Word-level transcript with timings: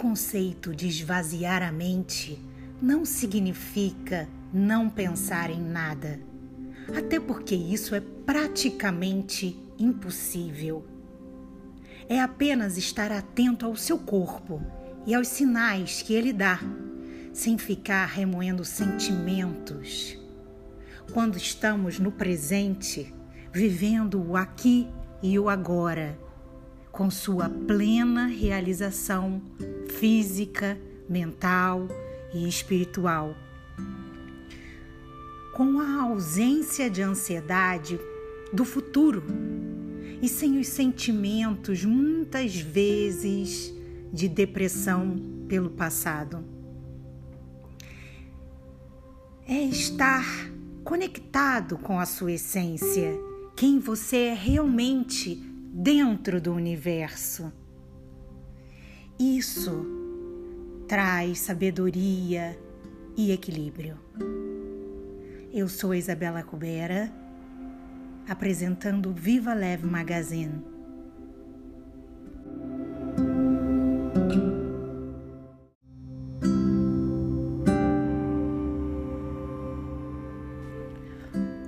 conceito 0.00 0.74
de 0.74 0.88
esvaziar 0.88 1.62
a 1.62 1.70
mente 1.70 2.40
não 2.80 3.04
significa 3.04 4.26
não 4.50 4.88
pensar 4.88 5.50
em 5.50 5.60
nada, 5.60 6.18
até 6.96 7.20
porque 7.20 7.54
isso 7.54 7.94
é 7.94 8.00
praticamente 8.00 9.62
impossível. 9.78 10.86
É 12.08 12.18
apenas 12.18 12.78
estar 12.78 13.12
atento 13.12 13.66
ao 13.66 13.76
seu 13.76 13.98
corpo 13.98 14.62
e 15.06 15.14
aos 15.14 15.28
sinais 15.28 16.00
que 16.00 16.14
ele 16.14 16.32
dá, 16.32 16.58
sem 17.30 17.58
ficar 17.58 18.06
remoendo 18.06 18.64
sentimentos. 18.64 20.18
Quando 21.12 21.36
estamos 21.36 21.98
no 21.98 22.10
presente, 22.10 23.14
vivendo 23.52 24.18
o 24.18 24.34
aqui 24.34 24.88
e 25.22 25.38
o 25.38 25.50
agora 25.50 26.18
com 26.90 27.10
sua 27.10 27.48
plena 27.48 28.26
realização 28.26 29.40
física, 30.00 30.78
mental 31.06 31.86
e 32.32 32.48
espiritual. 32.48 33.36
Com 35.52 35.78
a 35.78 36.04
ausência 36.04 36.88
de 36.88 37.02
ansiedade 37.02 38.00
do 38.50 38.64
futuro 38.64 39.22
e 40.22 40.26
sem 40.26 40.58
os 40.58 40.68
sentimentos, 40.68 41.84
muitas 41.84 42.56
vezes, 42.56 43.74
de 44.10 44.26
depressão 44.26 45.16
pelo 45.46 45.68
passado. 45.68 46.42
É 49.46 49.62
estar 49.64 50.24
conectado 50.82 51.76
com 51.76 52.00
a 52.00 52.06
sua 52.06 52.32
essência, 52.32 53.20
quem 53.54 53.78
você 53.78 54.16
é 54.16 54.34
realmente 54.34 55.34
dentro 55.74 56.40
do 56.40 56.54
universo. 56.54 57.52
Isso 59.22 59.99
traz 60.90 61.38
sabedoria 61.38 62.58
e 63.16 63.30
equilíbrio. 63.30 63.96
Eu 65.52 65.68
sou 65.68 65.94
Isabela 65.94 66.42
Cubera, 66.42 67.08
apresentando 68.28 69.12
Viva 69.12 69.54
Leve 69.54 69.86
Magazine. 69.86 70.60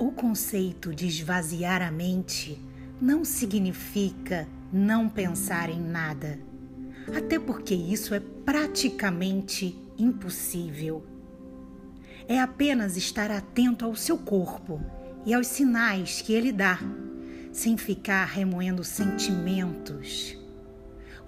O 0.01 0.11
conceito 0.11 0.93
de 0.93 1.07
esvaziar 1.07 1.81
a 1.81 1.93
mente 1.93 2.61
não 3.01 3.25
significa 3.25 4.49
não 4.73 5.09
pensar 5.09 5.71
em 5.71 5.81
nada, 5.81 6.41
até 7.15 7.39
porque 7.39 7.75
isso 7.75 8.15
é 8.15 8.21
praticamente 8.21 9.77
impossível. 9.99 11.05
É 12.29 12.41
apenas 12.41 12.97
estar 12.97 13.31
atento 13.31 13.85
ao 13.85 13.97
seu 13.97 14.17
corpo 14.17 14.81
e 15.25 15.35
aos 15.35 15.47
sinais 15.47 16.21
que 16.21 16.33
ele 16.33 16.53
dá, 16.53 16.79
sem 17.53 17.77
ficar 17.77 18.25
remoendo 18.25 18.85
sentimentos. 18.85 20.37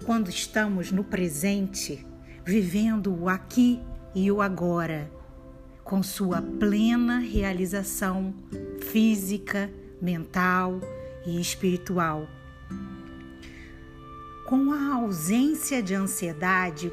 Quando 0.05 0.29
estamos 0.29 0.91
no 0.91 1.03
presente, 1.03 2.05
vivendo 2.43 3.13
o 3.13 3.29
aqui 3.29 3.81
e 4.13 4.31
o 4.31 4.41
agora, 4.41 5.11
com 5.83 6.01
sua 6.01 6.41
plena 6.41 7.19
realização 7.19 8.33
física, 8.91 9.69
mental 10.01 10.79
e 11.25 11.39
espiritual. 11.39 12.27
Com 14.45 14.71
a 14.71 14.93
ausência 14.93 15.81
de 15.81 15.95
ansiedade 15.95 16.91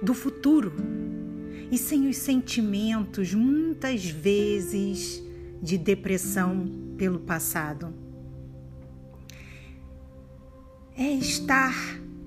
do 0.00 0.14
futuro 0.14 0.72
e 1.70 1.76
sem 1.76 2.08
os 2.08 2.16
sentimentos, 2.16 3.34
muitas 3.34 4.04
vezes, 4.04 5.22
de 5.60 5.76
depressão 5.76 6.66
pelo 6.96 7.18
passado. 7.18 7.92
É 10.96 11.12
estar 11.14 11.74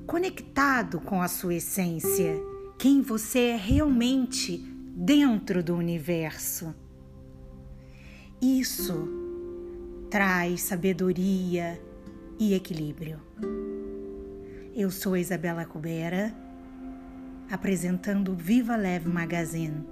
conectado 0.05 0.99
com 0.99 1.21
a 1.21 1.27
sua 1.27 1.55
essência, 1.55 2.41
quem 2.77 3.01
você 3.01 3.39
é 3.39 3.55
realmente 3.55 4.57
dentro 4.95 5.63
do 5.63 5.75
universo. 5.75 6.73
Isso 8.41 9.07
traz 10.09 10.63
sabedoria 10.63 11.81
e 12.39 12.53
equilíbrio. 12.53 13.19
Eu 14.77 14.91
sou 14.91 15.15
Isabela 15.15 15.63
Cubera, 15.63 16.35
apresentando 17.49 18.33
o 18.33 18.35
Viva 18.35 18.75
Leve 18.75 19.07
Magazine. 19.07 19.85